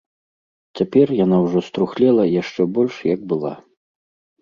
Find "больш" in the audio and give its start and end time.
2.81-3.01